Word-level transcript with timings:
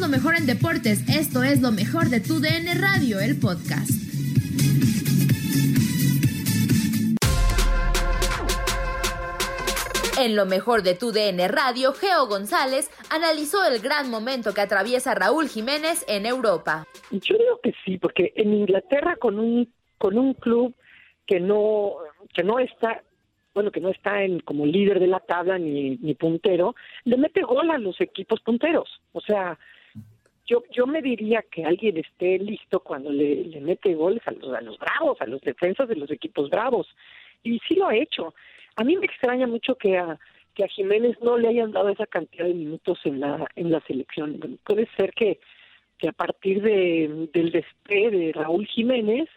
Lo 0.00 0.08
mejor 0.08 0.36
en 0.36 0.46
deportes. 0.46 1.08
Esto 1.08 1.42
es 1.42 1.62
lo 1.62 1.72
mejor 1.72 2.10
de 2.10 2.20
tu 2.20 2.38
DN 2.38 2.74
Radio, 2.74 3.18
el 3.18 3.40
podcast. 3.40 3.90
En 10.20 10.36
lo 10.36 10.46
mejor 10.46 10.82
de 10.82 10.94
tu 10.94 11.12
DN 11.12 11.48
Radio, 11.48 11.92
Geo 11.92 12.26
González 12.26 12.90
analizó 13.10 13.66
el 13.66 13.80
gran 13.80 14.10
momento 14.10 14.52
que 14.54 14.60
atraviesa 14.60 15.14
Raúl 15.14 15.48
Jiménez 15.48 16.04
en 16.08 16.26
Europa. 16.26 16.86
Yo 17.10 17.36
digo 17.36 17.60
que 17.62 17.74
sí, 17.84 17.98
porque 17.98 18.32
en 18.36 18.52
Inglaterra 18.52 19.16
con 19.16 19.38
un 19.38 19.72
con 19.98 20.18
un 20.18 20.34
club 20.34 20.74
que 21.26 21.40
no 21.40 21.94
que 22.34 22.44
no 22.44 22.58
está 22.58 23.02
bueno, 23.54 23.70
que 23.70 23.80
no 23.80 23.88
está 23.88 24.22
en 24.22 24.40
como 24.40 24.66
líder 24.66 25.00
de 25.00 25.06
la 25.06 25.20
tabla 25.20 25.58
ni, 25.58 25.96
ni 25.96 26.14
puntero, 26.14 26.74
le 27.04 27.16
mete 27.16 27.42
gol 27.42 27.70
a 27.70 27.78
los 27.78 27.98
equipos 28.02 28.40
punteros. 28.42 29.00
O 29.12 29.20
sea, 29.22 29.58
yo 30.46 30.62
yo 30.70 30.86
me 30.86 31.02
diría 31.02 31.42
que 31.50 31.64
alguien 31.64 31.96
esté 31.98 32.38
listo 32.38 32.80
cuando 32.80 33.10
le, 33.10 33.60
mete 33.60 33.94
goles 33.94 34.22
a 34.26 34.32
los, 34.32 34.54
a 34.54 34.60
los 34.60 34.78
bravos, 34.78 35.20
a 35.20 35.26
los 35.26 35.40
defensas 35.40 35.88
de 35.88 35.96
los 35.96 36.10
equipos 36.10 36.50
bravos. 36.50 36.86
Y 37.42 37.58
sí 37.60 37.74
lo 37.74 37.88
ha 37.88 37.96
hecho. 37.96 38.34
A 38.76 38.84
mí 38.84 38.96
me 38.96 39.06
extraña 39.06 39.46
mucho 39.46 39.76
que 39.76 39.96
a, 39.98 40.18
que 40.54 40.64
a 40.64 40.68
Jiménez 40.68 41.16
no 41.20 41.36
le 41.36 41.48
hayan 41.48 41.72
dado 41.72 41.88
esa 41.88 42.06
cantidad 42.06 42.46
de 42.46 42.54
minutos 42.54 42.98
en 43.04 43.20
la, 43.20 43.46
en 43.56 43.70
la 43.70 43.80
selección. 43.80 44.58
Puede 44.64 44.88
ser 44.96 45.12
que, 45.12 45.38
que 45.98 46.08
a 46.08 46.12
partir 46.12 46.62
de, 46.62 47.28
del 47.32 47.52
despegue 47.52 48.10
de 48.10 48.32
Raúl 48.32 48.66
Jiménez, 48.66 49.28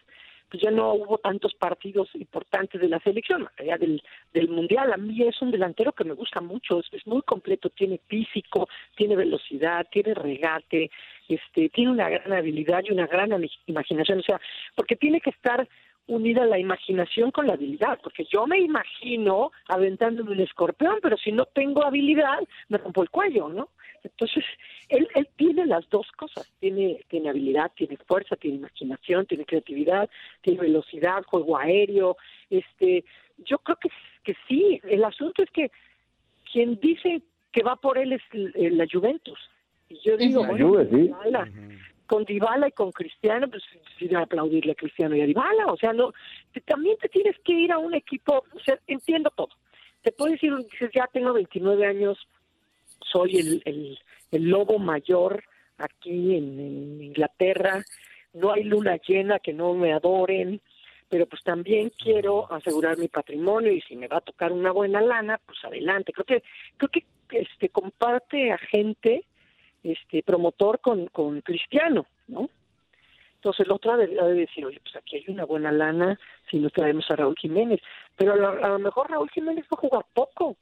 pues 0.49 0.63
ya 0.63 0.71
no 0.71 0.93
hubo 0.93 1.17
tantos 1.17 1.53
partidos 1.53 2.09
importantes 2.15 2.81
de 2.81 2.89
la 2.89 2.99
selección, 2.99 3.43
más 3.43 3.53
allá 3.59 3.77
del, 3.77 4.01
del 4.33 4.49
Mundial. 4.49 4.91
A 4.91 4.97
mí 4.97 5.21
es 5.21 5.41
un 5.41 5.51
delantero 5.51 5.91
que 5.93 6.03
me 6.03 6.13
gusta 6.13 6.41
mucho, 6.41 6.79
es, 6.79 6.87
es 6.91 7.05
muy 7.05 7.21
completo, 7.21 7.69
tiene 7.69 7.99
físico, 8.07 8.67
tiene 8.95 9.15
velocidad, 9.15 9.87
tiene 9.91 10.13
regate, 10.13 10.89
este, 11.27 11.69
tiene 11.69 11.91
una 11.91 12.09
gran 12.09 12.33
habilidad 12.33 12.83
y 12.85 12.91
una 12.91 13.07
gran 13.07 13.31
imaginación, 13.67 14.19
o 14.19 14.23
sea, 14.23 14.41
porque 14.75 14.95
tiene 14.95 15.21
que 15.21 15.29
estar 15.29 15.67
unida 16.07 16.43
la 16.45 16.57
imaginación 16.57 17.29
con 17.31 17.47
la 17.47 17.53
habilidad, 17.53 17.99
porque 18.03 18.25
yo 18.25 18.47
me 18.47 18.59
imagino 18.59 19.51
aventándome 19.67 20.31
un 20.31 20.39
escorpión, 20.39 20.97
pero 21.01 21.17
si 21.17 21.31
no 21.31 21.45
tengo 21.45 21.85
habilidad, 21.85 22.39
me 22.67 22.79
rompo 22.79 23.03
el 23.03 23.11
cuello, 23.11 23.47
¿no? 23.47 23.69
Entonces, 24.03 24.43
él, 24.89 25.07
él 25.15 25.27
tiene 25.35 25.65
las 25.65 25.87
dos 25.89 26.11
cosas, 26.13 26.51
tiene, 26.59 27.01
tiene 27.07 27.29
habilidad, 27.29 27.71
tiene 27.75 27.97
fuerza, 27.97 28.35
tiene 28.35 28.57
imaginación, 28.57 29.25
tiene 29.25 29.45
creatividad, 29.45 30.09
tiene 30.41 30.61
velocidad, 30.61 31.23
juego 31.25 31.57
aéreo, 31.57 32.17
este, 32.49 33.03
yo 33.45 33.57
creo 33.59 33.77
que, 33.77 33.89
que 34.23 34.35
sí, 34.47 34.79
el 34.83 35.03
asunto 35.03 35.43
es 35.43 35.49
que 35.51 35.71
quien 36.51 36.79
dice 36.79 37.21
que 37.51 37.63
va 37.63 37.75
por 37.75 37.97
él 37.97 38.13
es 38.13 38.21
la 38.33 38.85
Juventus, 38.91 39.39
y 39.89 39.99
yo 40.03 40.17
digo, 40.17 40.45
bueno, 40.45 40.67
Juve, 40.67 40.87
sí. 40.89 40.95
Dybala, 40.97 41.49
con 42.05 42.23
Dybala 42.25 42.67
y 42.67 42.71
con 42.71 42.91
Cristiano, 42.91 43.47
pues 43.49 43.63
ir 43.99 44.15
a 44.15 44.21
aplaudirle 44.21 44.71
a 44.73 44.75
Cristiano 44.75 45.15
y 45.15 45.21
a 45.21 45.25
Dybala, 45.25 45.67
o 45.67 45.77
sea, 45.77 45.93
no, 45.93 46.11
te- 46.53 46.61
también 46.61 46.97
te 46.97 47.09
tienes 47.09 47.35
que 47.43 47.53
ir 47.53 47.71
a 47.71 47.77
un 47.79 47.93
equipo, 47.93 48.43
o 48.53 48.59
sea, 48.59 48.77
entiendo 48.87 49.31
todo. 49.35 49.49
Te 50.01 50.11
puedes 50.11 50.33
decir, 50.33 50.55
dices, 50.71 50.91
ya 50.93 51.07
tengo 51.11 51.33
29 51.33 51.85
años, 51.85 52.17
soy 53.11 53.37
el, 53.37 53.97
el, 54.31 54.43
lobo 54.49 54.79
mayor 54.79 55.43
aquí 55.77 56.35
en, 56.35 57.01
Inglaterra, 57.01 57.83
no 58.33 58.51
hay 58.51 58.63
luna 58.63 58.97
llena 58.97 59.39
que 59.39 59.53
no 59.53 59.73
me 59.73 59.93
adoren, 59.93 60.61
pero 61.07 61.25
pues 61.25 61.41
también 61.43 61.91
quiero 61.97 62.51
asegurar 62.51 62.97
mi 62.97 63.07
patrimonio 63.07 63.71
y 63.71 63.81
si 63.81 63.95
me 63.95 64.07
va 64.07 64.17
a 64.17 64.21
tocar 64.21 64.51
una 64.51 64.71
buena 64.71 65.01
lana, 65.01 65.39
pues 65.45 65.57
adelante. 65.63 66.13
Creo 66.13 66.25
que 66.25 66.43
creo 66.77 66.89
que 66.89 67.05
este 67.31 67.69
comparte 67.69 68.51
agente 68.51 69.25
este 69.83 70.23
promotor 70.23 70.79
con 70.79 71.07
con 71.07 71.41
Cristiano, 71.41 72.05
¿no? 72.27 72.49
Entonces 73.35 73.65
el 73.65 73.71
otro 73.71 73.95
debe 73.95 74.13
debe 74.13 74.41
decir, 74.41 74.65
oye, 74.65 74.79
pues 74.81 74.95
aquí 74.97 75.15
hay 75.15 75.25
una 75.29 75.45
buena 75.45 75.71
lana 75.71 76.19
si 76.51 76.59
nos 76.59 76.73
traemos 76.73 77.09
a 77.09 77.15
Raúl 77.15 77.37
Jiménez, 77.39 77.79
pero 78.15 78.33
a 78.33 78.35
lo, 78.35 78.49
a 78.49 78.67
lo 78.67 78.79
mejor 78.79 79.09
Raúl 79.09 79.29
Jiménez 79.31 79.63
va 79.65 79.77
a 79.77 79.81
jugar 79.81 80.05
poco 80.13 80.57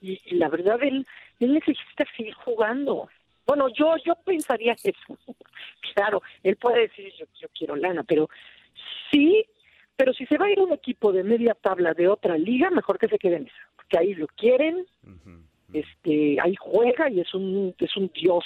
y, 0.00 0.20
y 0.24 0.34
la 0.36 0.48
verdad 0.48 0.82
él 0.82 1.06
él 1.40 1.54
necesita 1.54 2.04
seguir 2.16 2.34
jugando. 2.34 3.08
Bueno, 3.46 3.68
yo 3.68 3.96
yo 4.04 4.14
pensaría 4.24 4.72
eso. 4.72 5.18
claro, 5.94 6.22
él 6.42 6.56
puede 6.56 6.82
decir 6.82 7.12
yo, 7.18 7.26
yo 7.40 7.48
quiero 7.56 7.76
lana, 7.76 8.02
pero 8.02 8.28
sí, 9.10 9.44
pero 9.96 10.12
si 10.12 10.26
se 10.26 10.38
va 10.38 10.46
a 10.46 10.50
ir 10.50 10.60
un 10.60 10.72
equipo 10.72 11.12
de 11.12 11.22
media 11.22 11.54
tabla 11.54 11.94
de 11.94 12.08
otra 12.08 12.36
liga, 12.36 12.70
mejor 12.70 12.98
que 12.98 13.08
se 13.08 13.18
quede 13.18 13.36
en 13.36 13.46
esa, 13.46 13.68
porque 13.76 13.98
ahí 13.98 14.14
lo 14.14 14.26
quieren, 14.28 14.86
este, 15.72 16.36
ahí 16.40 16.54
juega 16.58 17.10
y 17.10 17.20
es 17.20 17.34
un 17.34 17.74
es 17.78 17.96
un 17.96 18.10
dios, 18.14 18.44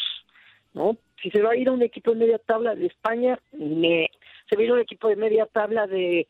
¿no? 0.75 0.97
Si 1.23 1.31
se 1.31 1.43
va 1.43 1.51
a 1.51 1.57
ir 1.57 1.69
a 1.69 1.73
un 1.73 1.83
equipo 1.83 2.13
de 2.13 2.19
media 2.19 2.39
tabla 2.39 2.75
de 2.75 2.87
España, 2.87 3.39
ne. 3.53 4.11
Se 4.49 4.57
va 4.57 4.63
a 4.63 4.65
ir 4.65 4.71
a 4.71 4.75
un 4.75 4.81
equipo 4.81 5.09
de 5.09 5.17
media 5.17 5.47
tabla 5.47 5.87
de, 5.87 6.29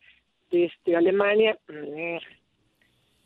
de 0.50 0.64
este 0.64 0.96
Alemania, 0.96 1.58
ne. 1.68 2.20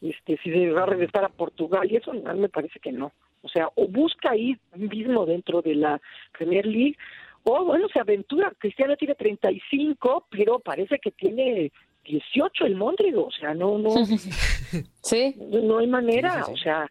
Este, 0.01 0.37
si 0.39 0.51
se 0.51 0.71
va 0.71 0.83
a 0.83 0.87
regresar 0.87 1.25
a 1.25 1.29
Portugal, 1.29 1.91
y 1.91 1.97
eso 1.97 2.11
a 2.11 2.33
mí 2.33 2.41
me 2.41 2.49
parece 2.49 2.81
que 2.81 2.91
no. 2.91 3.13
O 3.43 3.49
sea, 3.49 3.69
o 3.75 3.89
busca 3.89 4.37
ir 4.37 4.59
mismo 4.75 5.27
dentro 5.27 5.63
de 5.63 5.75
la 5.75 6.01
Premier 6.37 6.67
League, 6.67 6.97
o 7.45 7.65
bueno, 7.65 7.89
se 7.93 8.01
aventura. 8.01 8.53
Cristiano 8.59 8.97
tiene 8.97 9.15
35, 9.15 10.27
pero 10.31 10.61
parece 10.61 10.99
que 10.99 11.11
tiene 11.11 11.73
18 12.05 12.67
el 12.67 12.77
Móndrigo, 12.77 13.27
o 13.27 13.31
sea, 13.33 13.55
no, 13.55 13.79
no, 13.79 13.91
Sí. 15.03 15.35
no, 15.39 15.61
no 15.61 15.79
hay 15.79 15.87
manera, 15.87 16.47
o 16.47 16.57
sea, 16.57 16.89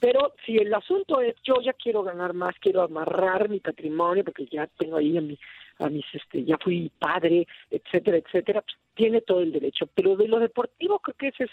pero 0.00 0.34
si 0.44 0.56
el 0.56 0.72
asunto 0.74 1.20
es 1.20 1.34
yo 1.42 1.54
ya 1.64 1.72
quiero 1.72 2.02
ganar 2.02 2.34
más, 2.34 2.54
quiero 2.60 2.82
amarrar 2.82 3.48
mi 3.48 3.60
patrimonio 3.60 4.24
porque 4.24 4.46
ya 4.46 4.66
tengo 4.78 4.96
ahí 4.98 5.16
a 5.16 5.20
mi 5.20 5.38
a 5.78 5.88
mis 5.88 6.04
este 6.12 6.44
ya 6.44 6.56
fui 6.58 6.90
padre, 6.98 7.46
etcétera, 7.70 8.18
etcétera, 8.18 8.62
pues, 8.62 8.76
tiene 8.94 9.22
todo 9.22 9.40
el 9.40 9.50
derecho, 9.50 9.88
pero 9.94 10.14
de 10.16 10.28
lo 10.28 10.38
deportivo 10.38 10.98
creo 11.00 11.16
que 11.16 11.28
ese 11.28 11.44
es 11.44 11.50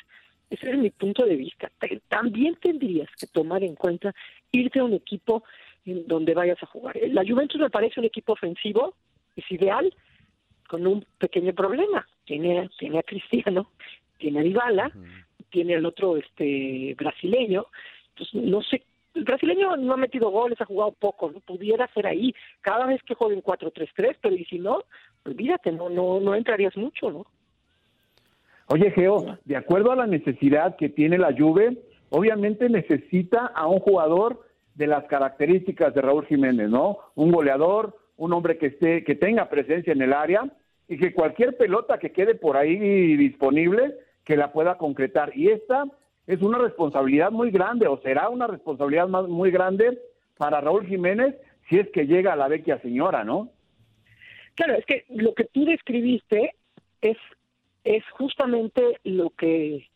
Ese 0.52 0.70
es 0.70 0.78
mi 0.78 0.90
punto 0.90 1.26
de 1.26 1.38
vista. 1.38 1.72
También 2.10 2.56
tendrías 2.62 3.10
que 3.18 3.26
tomar 3.26 3.64
en 3.64 3.76
cuenta 3.76 4.14
irte 4.52 4.80
a 4.80 4.84
un 4.84 4.94
equipo 4.94 5.44
en 5.86 6.06
donde 6.06 6.34
vayas 6.34 6.62
a 6.62 6.66
jugar. 6.66 6.96
La 7.08 7.24
Juventus 7.26 7.60
me 7.60 7.70
parece 7.70 8.02
un 8.02 8.06
equipo 8.06 8.34
ofensivo, 8.34 8.94
es 9.38 9.50
ideal, 9.50 9.94
con 10.68 10.86
un 10.86 11.06
pequeño 11.18 11.54
problema. 11.54 12.06
Tiene, 12.26 12.70
tiene 12.78 13.00
a 13.00 13.04
Cristiano, 13.04 13.72
tiene 14.18 14.42
a 14.42 14.44
Dybala, 14.44 14.92
tiene 15.50 15.76
al 15.76 15.86
otro 15.86 16.18
este 16.18 16.96
brasileño. 16.98 17.68
Entonces, 18.10 18.44
no 18.44 18.62
sé 18.62 18.84
el 19.14 19.24
brasileño 19.24 19.76
no 19.78 19.94
ha 19.94 19.98
metido 19.98 20.30
goles, 20.30 20.60
ha 20.62 20.66
jugado 20.66 20.94
poco, 20.94 21.32
no 21.32 21.40
pudiera 21.42 21.88
ser 21.94 22.08
ahí 22.08 22.34
cada 22.62 22.86
vez 22.86 23.02
que 23.04 23.14
jueguen 23.14 23.44
4-3-3, 23.44 24.18
pero 24.22 24.36
y 24.36 24.46
si 24.46 24.60
no, 24.60 24.84
olvídate, 25.26 25.72
no, 25.72 25.90
no, 25.90 26.20
no 26.20 26.36
entrarías 26.36 26.78
mucho, 26.78 27.12
¿no? 27.12 27.26
Oye, 28.72 28.90
Geo, 28.92 29.38
de 29.44 29.58
acuerdo 29.58 29.92
a 29.92 29.98
la 29.98 30.08
necesidad 30.08 30.78
que 30.78 30.88
tiene 30.88 31.18
la 31.18 31.36
Juve, 31.38 31.78
obviamente 32.10 32.70
necesita 32.70 33.48
a 33.48 33.68
un 33.68 33.80
jugador 33.80 34.46
de 34.76 34.88
las 34.88 35.04
características 35.08 35.94
de 35.94 36.02
Raúl 36.02 36.26
Jiménez, 36.26 36.70
¿no? 36.70 37.00
Un 37.16 37.34
goleador, 37.34 37.98
un 38.16 38.32
hombre 38.32 38.58
que 38.58 38.68
esté, 38.68 39.04
que 39.04 39.16
tenga 39.16 39.50
presencia 39.50 39.92
en 39.92 40.02
el 40.02 40.14
área 40.14 40.50
y 40.88 40.98
que 40.98 41.14
cualquier 41.14 41.58
pelota 41.58 42.00
que 42.00 42.14
quede 42.14 42.34
por 42.34 42.56
ahí 42.56 43.18
disponible, 43.18 43.94
que 44.24 44.38
la 44.38 44.54
pueda 44.54 44.78
concretar. 44.78 45.36
Y 45.36 45.50
esta 45.50 45.84
es 46.26 46.42
una 46.42 46.58
responsabilidad 46.58 47.30
muy 47.30 47.52
grande 47.52 47.88
o 47.88 48.00
será 48.02 48.30
una 48.30 48.48
responsabilidad 48.48 49.10
más, 49.10 49.28
muy 49.28 49.52
grande 49.52 50.00
para 50.38 50.62
Raúl 50.62 50.86
Jiménez 50.86 51.36
si 51.68 51.78
es 51.78 51.90
que 51.90 52.08
llega 52.08 52.32
a 52.32 52.38
la 52.38 52.48
vecchia 52.48 52.80
señora, 52.80 53.26
¿no? 53.26 53.50
Claro, 54.56 54.76
es 54.76 54.86
que 54.86 55.04
lo 55.10 55.34
que 55.34 55.44
tú 55.44 55.66
describiste 55.66 56.56
es 57.02 57.18
es 57.84 58.04
justamente 58.12 59.00
lo 59.04 59.32
que 59.32 59.88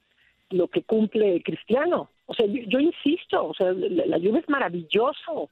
lo 0.49 0.67
que 0.67 0.83
cumple 0.83 1.41
Cristiano. 1.43 2.09
O 2.27 2.33
sea, 2.33 2.45
yo, 2.47 2.79
insisto, 2.79 3.47
o 3.47 3.53
sea, 3.53 3.71
la, 3.71 4.05
la 4.05 4.17
es 4.17 4.49
maravilloso, 4.49 5.49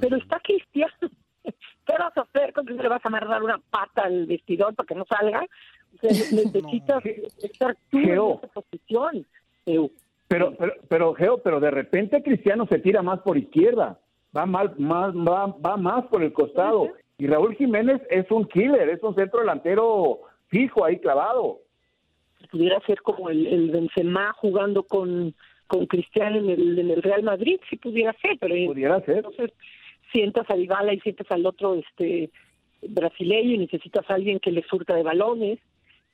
pero 0.00 0.16
está 0.16 0.40
Cristiano. 0.40 0.92
¿Qué 1.42 1.92
vas 1.98 2.16
a 2.16 2.22
hacer? 2.22 2.52
¿Con 2.52 2.64
le 2.64 2.88
vas 2.88 3.04
a 3.04 3.08
amarrar 3.08 3.42
una 3.42 3.58
pata 3.70 4.04
al 4.04 4.26
vestidor 4.26 4.74
para 4.74 4.86
que 4.86 4.94
no 4.94 5.04
salga? 5.04 5.46
O 5.94 5.98
sea, 5.98 6.10
necesitas 6.44 7.04
estar 7.04 7.76
tú 7.90 7.98
en 7.98 8.12
esa 8.12 8.48
posición. 8.48 9.26
Pero, 9.64 9.90
pero, 10.28 10.72
pero, 10.88 11.14
Geo, 11.14 11.38
pero 11.38 11.60
de 11.60 11.70
repente 11.70 12.22
Cristiano 12.22 12.66
se 12.66 12.78
tira 12.78 13.02
más 13.02 13.20
por 13.20 13.36
izquierda, 13.36 13.98
va 14.34 14.46
mal, 14.46 14.74
más, 14.78 15.14
va, 15.14 15.46
va 15.46 15.76
más 15.76 16.06
por 16.06 16.22
el 16.22 16.32
costado. 16.32 16.88
Y 17.18 17.26
Raúl 17.26 17.54
Jiménez 17.56 18.00
es 18.10 18.30
un 18.30 18.46
killer, 18.46 18.88
es 18.88 19.02
un 19.02 19.14
centro 19.14 19.40
delantero 19.40 20.20
fijo 20.48 20.84
ahí 20.84 20.98
clavado. 20.98 21.60
Pudiera 22.48 22.80
ser 22.80 23.02
como 23.02 23.30
el, 23.30 23.46
el 23.46 23.70
Benzema 23.70 24.32
jugando 24.34 24.84
con, 24.84 25.34
con 25.66 25.86
Cristiano 25.86 26.38
en 26.38 26.50
el, 26.50 26.78
en 26.78 26.90
el 26.90 27.02
Real 27.02 27.22
Madrid, 27.22 27.60
sí 27.68 27.76
pudiera 27.76 28.12
ser, 28.20 28.36
pero 28.40 28.54
pudiera 28.66 29.00
ser. 29.02 29.18
Entonces 29.18 29.52
sientas 30.12 30.48
a 30.50 30.54
Dybala 30.54 30.94
y 30.94 31.00
sientas 31.00 31.30
al 31.30 31.46
otro 31.46 31.74
este 31.74 32.30
brasileño 32.82 33.54
y 33.54 33.58
necesitas 33.58 34.08
a 34.08 34.14
alguien 34.14 34.38
que 34.40 34.52
le 34.52 34.62
surta 34.62 34.94
de 34.94 35.02
balones 35.02 35.58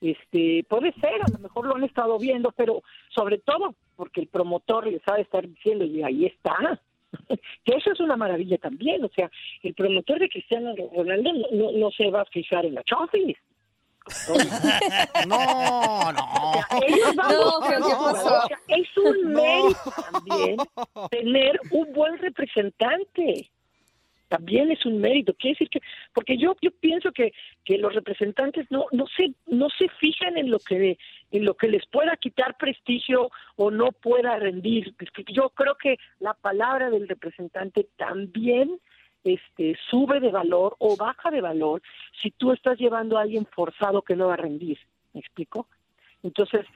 este 0.01 0.65
puede 0.69 0.93
ser, 0.95 1.21
a 1.23 1.31
lo 1.31 1.39
mejor 1.39 1.67
lo 1.67 1.77
han 1.77 1.85
estado 1.85 2.19
viendo, 2.19 2.53
pero 2.53 2.83
sobre 3.11 3.39
todo 3.39 3.75
porque 3.97 4.23
el 4.23 4.29
promotor 4.29 4.87
les 4.87 5.03
ha 5.07 5.17
de 5.17 5.23
estar 5.23 5.47
diciendo, 5.47 5.85
y 5.85 6.03
ahí 6.03 6.25
está, 6.25 6.81
que 7.65 7.77
eso 7.77 7.93
es 7.93 8.01
una 8.01 8.17
maravilla 8.17 8.57
también, 8.57 9.05
o 9.05 9.11
sea, 9.15 9.31
el 9.63 9.75
promotor 9.75 10.19
de 10.19 10.31
Cristiano 10.31 10.75
Ronaldo 10.97 11.33
no, 11.53 11.73
no, 11.73 11.91
se 11.91 12.11
va 12.11 12.23
a 12.23 12.27
fijar 12.27 12.65
en 12.65 12.75
la 12.75 12.85
Chofis. 12.85 13.37
no, 15.29 16.13
no. 16.13 16.53
ellos 16.87 17.17
no, 17.17 17.61
es 18.69 18.97
un 18.97 19.33
mérito 19.33 19.95
también 20.13 20.57
tener 21.11 21.61
un 21.71 21.93
buen 21.93 22.19
representante 22.19 23.51
también 24.31 24.71
es 24.71 24.87
un 24.87 25.01
mérito. 25.01 25.35
Quiere 25.35 25.55
decir 25.55 25.69
que, 25.69 25.81
porque 26.15 26.39
yo 26.39 26.55
yo 26.63 26.71
pienso 26.71 27.11
que, 27.11 27.33
que 27.65 27.77
los 27.79 27.93
representantes 27.93 28.65
no 28.71 28.87
no 28.93 29.07
se 29.17 29.35
no 29.47 29.69
se 29.77 29.89
fijan 29.99 30.39
en 30.39 30.51
lo 30.51 30.61
que 30.61 30.97
en 31.33 31.45
lo 31.45 31.55
que 31.55 31.67
les 31.67 31.85
pueda 31.87 32.17
quitar 32.17 32.57
prestigio 32.57 33.31
o 33.57 33.71
no 33.73 33.91
pueda 33.91 34.39
rendir. 34.39 34.95
Yo 35.35 35.51
creo 35.51 35.75
que 35.75 35.99
la 36.21 36.35
palabra 36.35 36.91
del 36.91 37.09
representante 37.09 37.89
también 37.97 38.81
este 39.25 39.77
sube 39.91 40.21
de 40.21 40.31
valor 40.31 40.77
o 40.79 40.97
baja 40.97 41.31
de 41.31 41.41
valor 41.41 41.83
si 42.23 42.31
tú 42.31 42.53
estás 42.53 42.79
llevando 42.79 43.19
a 43.19 43.23
alguien 43.23 43.47
forzado 43.47 44.03
que 44.03 44.17
no 44.17 44.29
va 44.29 44.35
a 44.35 44.39
rendir. 44.39 44.79
¿Me 45.13 45.21
explico? 45.21 45.67
Entonces, 46.23 46.67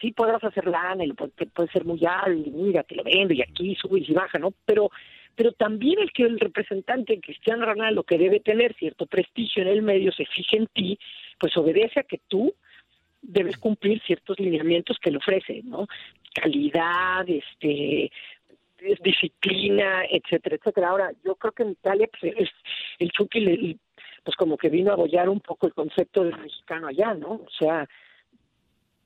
sí 0.00 0.12
podrás 0.12 0.42
hacer 0.44 0.66
lana 0.66 1.04
y 1.04 1.12
puede, 1.12 1.32
puede 1.54 1.70
ser 1.70 1.84
muy 1.84 2.00
alto, 2.06 2.48
y 2.48 2.52
mira, 2.52 2.82
te 2.82 2.94
lo 2.94 3.04
vendo 3.04 3.34
y 3.34 3.42
aquí 3.42 3.74
sube 3.76 4.00
y 4.00 4.12
baja, 4.12 4.38
¿no? 4.38 4.52
Pero 4.64 4.90
pero 5.36 5.52
también 5.52 5.98
el 6.00 6.12
que 6.12 6.24
el 6.24 6.38
representante 6.38 7.18
Cristiano 7.18 7.64
Ronaldo, 7.64 8.02
que 8.02 8.18
debe 8.18 8.40
tener 8.40 8.74
cierto 8.74 9.06
prestigio 9.06 9.62
en 9.62 9.68
el 9.68 9.80
medio, 9.80 10.12
se 10.12 10.26
fije 10.26 10.58
en 10.58 10.66
ti, 10.66 10.98
pues 11.38 11.56
obedece 11.56 12.00
a 12.00 12.02
que 12.02 12.20
tú 12.28 12.52
debes 13.22 13.56
cumplir 13.56 14.02
ciertos 14.02 14.38
lineamientos 14.38 14.98
que 14.98 15.10
le 15.10 15.18
ofrece, 15.18 15.62
¿no? 15.64 15.86
Calidad, 16.34 17.26
este 17.28 18.10
disciplina, 19.02 20.04
etcétera, 20.10 20.56
etcétera. 20.56 20.88
Ahora, 20.90 21.12
yo 21.24 21.34
creo 21.36 21.52
que 21.52 21.62
en 21.62 21.70
Italia 21.70 22.08
pues, 22.20 22.34
el 22.98 23.10
Chucky 23.10 23.78
pues 24.22 24.36
como 24.36 24.56
que 24.56 24.68
vino 24.68 24.90
a 24.90 24.94
abollar 24.94 25.28
un 25.28 25.40
poco 25.40 25.66
el 25.66 25.74
concepto 25.74 26.24
del 26.24 26.38
mexicano 26.38 26.88
allá, 26.88 27.14
¿no? 27.14 27.32
O 27.32 27.50
sea, 27.58 27.88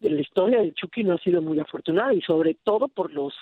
la 0.00 0.20
historia 0.20 0.58
del 0.58 0.74
Chucky 0.74 1.04
no 1.04 1.14
ha 1.14 1.18
sido 1.18 1.40
muy 1.40 1.58
afortunada 1.60 2.12
y 2.12 2.20
sobre 2.22 2.54
todo 2.54 2.88
por 2.88 3.12
los 3.12 3.34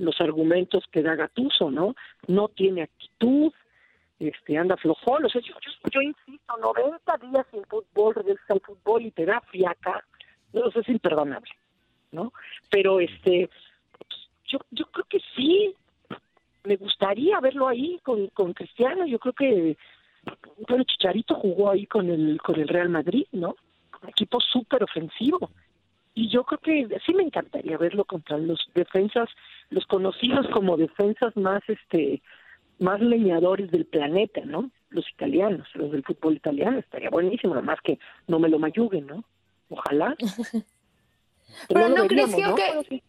los 0.00 0.18
argumentos 0.20 0.84
que 0.90 1.02
da 1.02 1.14
Gatuso, 1.14 1.70
¿no? 1.70 1.94
No 2.26 2.48
tiene 2.48 2.82
actitud, 2.82 3.52
este, 4.18 4.56
anda 4.56 4.76
flojón, 4.76 5.24
o 5.24 5.28
sea, 5.28 5.40
yo, 5.42 6.00
insisto, 6.00 6.56
90 6.56 7.16
días 7.18 7.46
sin 7.50 7.64
fútbol, 7.64 8.14
regresas 8.14 8.50
al 8.50 8.60
fútbol 8.60 9.06
y 9.06 9.10
te 9.10 9.26
da 9.26 9.40
fiaca, 9.42 10.04
no, 10.52 10.68
eso 10.68 10.80
es 10.80 10.88
imperdonable, 10.88 11.50
¿no? 12.12 12.32
Pero 12.70 13.00
este, 13.00 13.50
yo, 14.50 14.58
yo 14.70 14.86
creo 14.86 15.06
que 15.08 15.20
sí, 15.36 15.74
me 16.64 16.76
gustaría 16.76 17.40
verlo 17.40 17.68
ahí 17.68 17.98
con, 18.02 18.28
con 18.28 18.52
Cristiano, 18.52 19.06
yo 19.06 19.18
creo 19.18 19.32
que, 19.32 19.76
bueno, 20.68 20.84
Chicharito 20.84 21.34
jugó 21.36 21.70
ahí 21.70 21.86
con 21.86 22.10
el, 22.10 22.40
con 22.42 22.58
el 22.60 22.68
Real 22.68 22.88
Madrid, 22.88 23.26
¿no? 23.32 23.56
Un 24.02 24.08
equipo 24.08 24.40
súper 24.40 24.82
ofensivo, 24.82 25.50
y 26.14 26.28
yo 26.28 26.44
creo 26.44 26.58
que 26.58 26.98
sí 27.06 27.14
me 27.14 27.22
encantaría 27.22 27.78
verlo 27.78 28.04
contra 28.04 28.36
los 28.36 28.68
defensas, 28.74 29.28
los 29.70 29.86
conocidos 29.86 30.46
como 30.48 30.76
defensas 30.76 31.36
más 31.36 31.62
este 31.68 32.22
más 32.78 33.00
leñadores 33.00 33.70
del 33.70 33.84
planeta, 33.84 34.40
¿no? 34.44 34.70
Los 34.88 35.08
italianos, 35.10 35.68
los 35.74 35.92
del 35.92 36.02
fútbol 36.02 36.36
italiano, 36.36 36.78
estaría 36.78 37.10
buenísimo, 37.10 37.52
además 37.52 37.78
que 37.84 37.98
no 38.26 38.38
me 38.38 38.48
lo 38.48 38.58
mayuguen, 38.58 39.06
¿no? 39.06 39.24
Ojalá. 39.68 40.16
Pero, 41.68 41.88
no, 41.90 42.06
crees 42.06 42.34
que, 42.34 43.02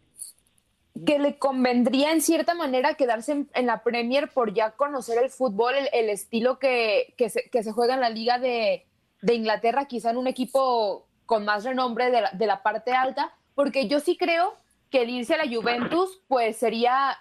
que 1.05 1.19
le 1.19 1.37
convendría 1.37 2.11
en 2.11 2.21
cierta 2.21 2.53
manera 2.53 2.95
quedarse 2.95 3.45
en, 3.53 3.65
la 3.65 3.83
Premier 3.83 4.29
por 4.29 4.53
ya 4.53 4.71
conocer 4.71 5.23
el 5.23 5.29
fútbol, 5.29 5.73
el, 5.91 6.09
estilo 6.09 6.59
que, 6.59 7.13
que, 7.17 7.29
se, 7.29 7.71
juega 7.71 7.93
en 7.95 8.01
la 8.01 8.09
liga 8.09 8.39
de, 8.39 8.85
de 9.21 9.33
Inglaterra, 9.33 9.85
quizá 9.85 10.11
en 10.11 10.17
un 10.17 10.27
equipo 10.27 11.07
con 11.25 11.45
más 11.45 11.63
renombre 11.63 12.11
de 12.11 12.45
la, 12.45 12.61
parte 12.61 12.91
alta, 12.91 13.33
porque 13.55 13.87
yo 13.87 13.99
sí 13.99 14.17
creo 14.17 14.53
que 14.89 15.03
el 15.03 15.09
irse 15.09 15.35
a 15.35 15.37
la 15.37 15.49
Juventus, 15.49 16.21
pues 16.27 16.57
sería, 16.57 17.17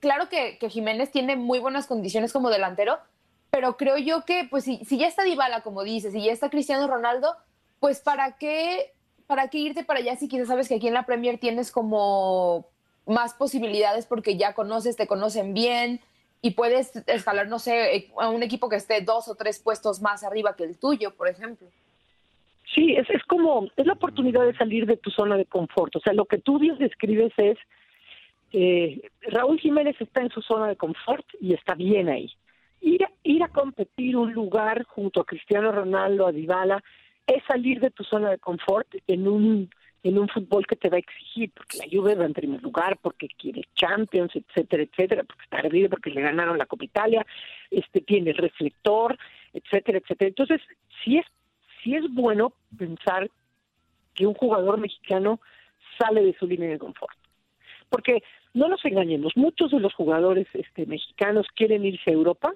claro 0.00 0.28
que, 0.28 0.58
Jiménez 0.68 1.12
tiene 1.12 1.36
muy 1.36 1.60
buenas 1.60 1.86
condiciones 1.86 2.32
como 2.32 2.50
delantero, 2.50 2.98
pero 3.50 3.76
creo 3.76 3.96
yo 3.98 4.24
que, 4.24 4.48
pues 4.50 4.64
si, 4.64 4.84
si 4.84 4.98
ya 4.98 5.06
está 5.06 5.22
Dybala, 5.22 5.60
como 5.60 5.84
dices, 5.84 6.12
y 6.14 6.24
ya 6.24 6.32
está 6.32 6.50
Cristiano 6.50 6.88
Ronaldo, 6.88 7.36
pues 7.78 8.00
para 8.00 8.36
qué, 8.36 8.94
para 9.28 9.48
qué 9.48 9.58
irte 9.58 9.84
para 9.84 10.00
allá 10.00 10.16
si 10.16 10.28
quizás 10.28 10.48
sabes 10.48 10.68
que 10.68 10.74
aquí 10.74 10.88
en 10.88 10.94
la 10.94 11.06
Premier 11.06 11.38
tienes 11.38 11.70
como 11.70 12.66
más 13.06 13.34
posibilidades 13.34 14.06
porque 14.06 14.36
ya 14.36 14.54
conoces, 14.54 14.96
te 14.96 15.06
conocen 15.06 15.54
bien 15.54 16.00
y 16.42 16.52
puedes 16.52 16.94
escalar, 17.06 17.48
no 17.48 17.58
sé, 17.58 18.10
a 18.18 18.28
un 18.28 18.42
equipo 18.42 18.68
que 18.68 18.76
esté 18.76 19.00
dos 19.00 19.28
o 19.28 19.34
tres 19.34 19.58
puestos 19.58 20.00
más 20.00 20.24
arriba 20.24 20.56
que 20.56 20.64
el 20.64 20.78
tuyo, 20.78 21.14
por 21.14 21.28
ejemplo. 21.28 21.68
Sí, 22.74 22.94
es, 22.96 23.08
es 23.10 23.22
como, 23.24 23.68
es 23.76 23.86
la 23.86 23.94
oportunidad 23.94 24.44
de 24.44 24.56
salir 24.56 24.86
de 24.86 24.96
tu 24.96 25.10
zona 25.10 25.36
de 25.36 25.46
confort. 25.46 25.94
O 25.96 26.00
sea, 26.00 26.12
lo 26.12 26.24
que 26.26 26.38
tú 26.38 26.58
bien 26.58 26.76
describes 26.78 27.32
es, 27.36 27.56
eh, 28.52 29.00
Raúl 29.22 29.58
Jiménez 29.60 29.96
está 30.00 30.20
en 30.20 30.30
su 30.30 30.42
zona 30.42 30.68
de 30.68 30.76
confort 30.76 31.24
y 31.40 31.54
está 31.54 31.74
bien 31.74 32.08
ahí. 32.08 32.30
Ir, 32.80 33.06
ir 33.22 33.42
a 33.42 33.48
competir 33.48 34.16
un 34.16 34.32
lugar 34.32 34.84
junto 34.84 35.20
a 35.20 35.24
Cristiano 35.24 35.72
Ronaldo, 35.72 36.26
a 36.26 36.32
Dybala, 36.32 36.82
es 37.26 37.42
salir 37.44 37.80
de 37.80 37.90
tu 37.90 38.04
zona 38.04 38.30
de 38.30 38.38
confort 38.38 38.86
en 39.06 39.26
un 39.26 39.70
en 40.08 40.18
un 40.18 40.28
fútbol 40.28 40.66
que 40.66 40.76
te 40.76 40.88
va 40.88 40.96
a 40.96 41.00
exigir, 41.00 41.50
porque 41.52 41.78
la 41.78 41.86
Juve 41.90 42.14
va 42.14 42.24
en 42.24 42.32
primer 42.32 42.62
lugar, 42.62 42.98
porque 43.00 43.28
quiere 43.28 43.62
Champions, 43.74 44.32
etcétera, 44.34 44.82
etcétera, 44.82 45.24
porque 45.24 45.42
está 45.42 45.58
ardido, 45.58 45.90
porque 45.90 46.10
le 46.10 46.20
ganaron 46.20 46.58
la 46.58 46.66
Copa 46.66 46.84
Italia, 46.84 47.26
este 47.70 48.00
tiene 48.00 48.30
el 48.30 48.36
reflector, 48.36 49.18
etcétera, 49.52 49.98
etcétera. 49.98 50.28
Entonces, 50.28 50.60
si 51.02 51.18
es 51.18 51.26
sí 51.82 51.94
es 51.94 52.12
bueno 52.12 52.52
pensar 52.76 53.30
que 54.14 54.26
un 54.26 54.34
jugador 54.34 54.78
mexicano 54.78 55.40
sale 55.98 56.22
de 56.22 56.34
su 56.38 56.46
línea 56.46 56.68
de 56.68 56.78
confort. 56.78 57.16
Porque 57.88 58.22
no 58.54 58.68
nos 58.68 58.84
engañemos, 58.84 59.36
muchos 59.36 59.70
de 59.70 59.78
los 59.78 59.94
jugadores 59.94 60.48
este, 60.54 60.86
mexicanos 60.86 61.46
quieren 61.54 61.84
irse 61.84 62.10
a 62.10 62.14
Europa, 62.14 62.52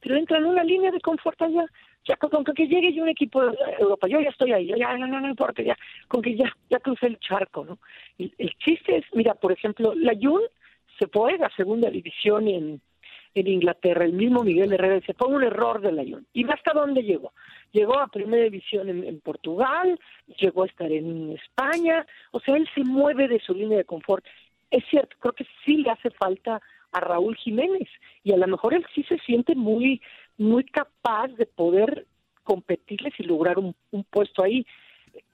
pero 0.00 0.16
entran 0.16 0.42
en 0.42 0.50
una 0.50 0.64
línea 0.64 0.90
de 0.90 1.00
confort 1.00 1.40
allá. 1.40 1.64
Ya 2.04 2.16
con, 2.16 2.44
que 2.44 2.66
llegue 2.66 2.92
yo 2.92 3.02
un 3.02 3.08
equipo 3.10 3.44
de 3.44 3.56
Europa, 3.78 4.08
yo 4.08 4.20
ya 4.20 4.30
estoy 4.30 4.52
ahí, 4.52 4.72
ya, 4.78 4.96
no, 4.96 5.06
no, 5.06 5.20
no 5.20 5.28
importa, 5.28 5.62
ya, 5.62 5.76
con 6.08 6.22
que 6.22 6.36
ya, 6.36 6.50
ya 6.70 6.78
crucé 6.80 7.06
el 7.06 7.18
charco, 7.18 7.64
¿no? 7.64 7.78
El, 8.18 8.52
chiste 8.58 8.96
es, 8.96 9.04
mira, 9.12 9.34
por 9.34 9.52
ejemplo, 9.52 9.94
la 9.94 10.14
Jun 10.18 10.40
se 10.98 11.06
fue 11.08 11.34
a 11.34 11.50
segunda 11.54 11.90
división 11.90 12.48
en, 12.48 12.80
en 13.34 13.46
Inglaterra, 13.46 14.04
el 14.04 14.14
mismo 14.14 14.42
Miguel 14.42 14.72
Herrera 14.72 14.94
decía, 14.94 15.14
fue 15.18 15.28
un 15.28 15.44
error 15.44 15.82
de 15.82 15.92
la 15.92 16.02
Jun. 16.02 16.26
¿Y 16.32 16.50
hasta 16.50 16.72
dónde 16.72 17.02
llegó? 17.02 17.32
Llegó 17.72 17.98
a 17.98 18.08
primera 18.08 18.44
división 18.44 18.88
en, 18.88 19.04
en, 19.04 19.20
Portugal, 19.20 19.98
llegó 20.38 20.62
a 20.62 20.66
estar 20.66 20.90
en 20.90 21.32
España, 21.32 22.06
o 22.30 22.40
sea, 22.40 22.56
él 22.56 22.66
se 22.74 22.84
mueve 22.84 23.28
de 23.28 23.40
su 23.40 23.52
línea 23.54 23.78
de 23.78 23.84
confort. 23.84 24.24
Es 24.70 24.84
cierto, 24.88 25.14
creo 25.20 25.34
que 25.34 25.46
sí 25.64 25.78
le 25.78 25.90
hace 25.90 26.10
falta 26.10 26.60
a 26.92 27.00
Raúl 27.00 27.36
Jiménez 27.36 27.88
y 28.22 28.32
a 28.32 28.36
lo 28.36 28.46
mejor 28.46 28.74
él 28.74 28.84
sí 28.94 29.02
se 29.04 29.18
siente 29.18 29.54
muy 29.54 30.00
muy 30.38 30.64
capaz 30.64 31.28
de 31.28 31.46
poder 31.46 32.06
competirles 32.44 33.12
y 33.18 33.24
lograr 33.24 33.58
un, 33.58 33.74
puesto 34.10 34.42
ahí. 34.42 34.64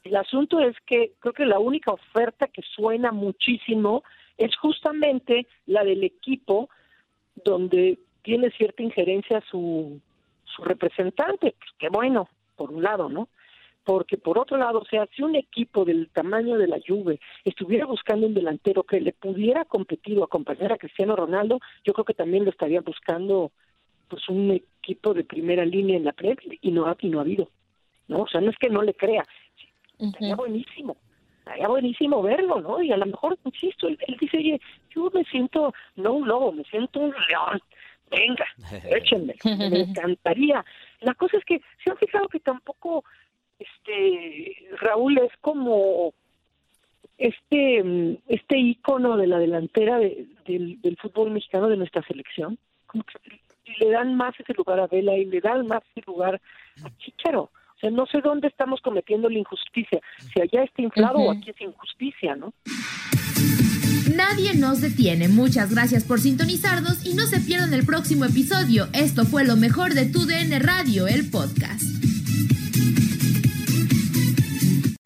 El 0.02 0.16
asunto 0.16 0.58
es 0.60 0.76
que 0.86 1.12
creo 1.20 1.32
que 1.32 1.46
la 1.46 1.58
única 1.58 1.92
oferta 1.92 2.48
que 2.48 2.62
suena 2.62 3.12
muchísimo 3.12 4.02
es 4.36 4.56
justamente 4.56 5.46
la 5.66 5.84
del 5.84 6.02
equipo 6.02 6.68
donde 7.44 7.98
tiene 8.22 8.50
cierta 8.50 8.82
injerencia 8.82 9.42
su, 9.48 10.00
su 10.44 10.62
representante, 10.62 11.54
pues 11.58 11.70
qué 11.78 11.88
bueno, 11.88 12.28
por 12.56 12.70
un 12.70 12.82
lado, 12.82 13.08
¿no? 13.08 13.28
porque 13.84 14.16
por 14.16 14.38
otro 14.38 14.56
lado, 14.56 14.80
o 14.80 14.84
sea, 14.86 15.06
si 15.14 15.22
un 15.22 15.36
equipo 15.36 15.84
del 15.84 16.08
tamaño 16.10 16.56
de 16.56 16.66
la 16.66 16.78
Juve 16.86 17.20
estuviera 17.44 17.86
buscando 17.86 18.26
un 18.26 18.34
delantero 18.34 18.82
que 18.82 19.00
le 19.00 19.12
pudiera 19.12 19.64
competir 19.66 20.18
o 20.18 20.24
acompañar 20.24 20.72
a 20.72 20.78
Cristiano 20.78 21.14
Ronaldo, 21.14 21.60
yo 21.84 21.92
creo 21.92 22.04
que 22.04 22.14
también 22.14 22.44
lo 22.44 22.50
estaría 22.50 22.80
buscando 22.80 23.52
pues 24.14 24.28
un 24.28 24.50
equipo 24.52 25.12
de 25.12 25.24
primera 25.24 25.64
línea 25.64 25.96
en 25.96 26.04
la 26.04 26.12
Premier 26.12 26.38
y 26.60 26.70
no 26.70 26.86
ha, 26.86 26.96
y 27.00 27.08
no 27.08 27.18
ha 27.18 27.22
habido. 27.22 27.50
¿no? 28.08 28.22
O 28.22 28.28
sea, 28.28 28.40
no 28.40 28.50
es 28.50 28.56
que 28.58 28.68
no 28.68 28.82
le 28.82 28.94
crea, 28.94 29.24
estaría 29.98 30.36
buenísimo, 30.36 30.96
estaría 31.38 31.68
buenísimo 31.68 32.22
verlo, 32.22 32.60
¿no? 32.60 32.82
Y 32.82 32.92
a 32.92 32.96
lo 32.96 33.06
mejor, 33.06 33.38
insisto, 33.44 33.88
él, 33.88 33.98
dice, 34.20 34.38
oye, 34.38 34.60
yo 34.90 35.10
me 35.12 35.24
siento, 35.24 35.72
no 35.96 36.12
un 36.12 36.28
lobo, 36.28 36.52
me 36.52 36.64
siento 36.64 37.00
un 37.00 37.14
león, 37.28 37.60
venga, 38.10 38.46
échenme, 38.96 39.34
me 39.44 39.80
encantaría. 39.80 40.64
La 41.00 41.14
cosa 41.14 41.38
es 41.38 41.44
que 41.44 41.60
se 41.82 41.90
han 41.90 41.96
fijado 41.96 42.28
que 42.28 42.40
tampoco 42.40 43.04
este 43.58 44.56
Raúl 44.80 45.18
es 45.18 45.32
como 45.40 46.12
este 47.16 48.18
este 48.26 48.58
ícono 48.58 49.16
de 49.16 49.28
la 49.28 49.38
delantera 49.38 49.98
del, 49.98 50.98
fútbol 51.00 51.30
mexicano 51.30 51.68
de 51.68 51.76
nuestra 51.76 52.02
selección 52.02 52.58
como 52.86 53.04
que 53.04 53.14
le 53.84 53.90
dan 53.90 54.14
más 54.14 54.34
ese 54.38 54.54
lugar 54.54 54.80
a 54.80 54.86
Vela 54.86 55.16
y 55.16 55.24
le 55.26 55.40
dan 55.40 55.66
más 55.66 55.82
ese 55.94 56.04
lugar 56.06 56.40
a 56.84 56.96
Chicharo 56.98 57.42
o 57.42 57.78
sea 57.80 57.90
no 57.90 58.06
sé 58.06 58.20
dónde 58.20 58.48
estamos 58.48 58.80
cometiendo 58.80 59.28
la 59.28 59.38
injusticia 59.38 60.00
si 60.32 60.40
allá 60.40 60.64
está 60.64 60.82
inflado 60.82 61.18
o 61.18 61.30
aquí 61.30 61.50
es 61.50 61.60
injusticia 61.60 62.34
no 62.36 62.52
Nadie 64.14 64.54
nos 64.54 64.80
detiene. 64.82 65.28
Muchas 65.28 65.70
gracias 65.70 66.04
por 66.04 66.20
sintonizarnos 66.20 67.04
y 67.06 67.14
no 67.14 67.26
se 67.26 67.40
pierdan 67.40 67.72
el 67.72 67.86
próximo 67.86 68.26
episodio. 68.26 68.86
Esto 68.92 69.24
fue 69.24 69.44
lo 69.44 69.56
mejor 69.56 69.94
de 69.94 70.04
Tu 70.06 70.26
DN 70.26 70.58
Radio, 70.58 71.08
el 71.08 71.30
podcast. 71.30 71.82